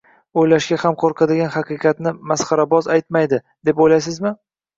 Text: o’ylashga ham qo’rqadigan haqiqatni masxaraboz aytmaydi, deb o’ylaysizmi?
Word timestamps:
o’ylashga 0.43 0.77
ham 0.83 0.95
qo’rqadigan 1.03 1.51
haqiqatni 1.57 2.15
masxaraboz 2.33 2.89
aytmaydi, 2.97 3.41
deb 3.71 3.85
o’ylaysizmi? 3.87 4.35